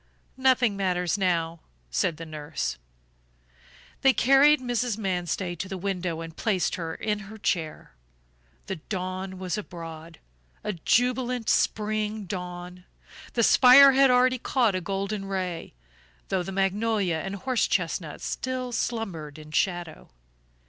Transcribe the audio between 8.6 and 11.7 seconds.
The dawn was abroad, a jubilant